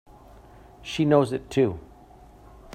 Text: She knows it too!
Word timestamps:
She 0.81 1.05
knows 1.05 1.31
it 1.31 1.51
too! 1.51 1.79